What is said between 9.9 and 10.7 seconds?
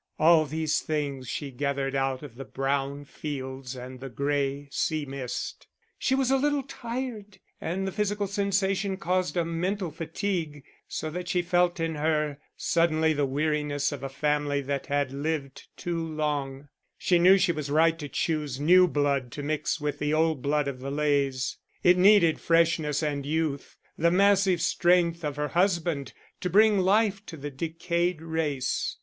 fatigue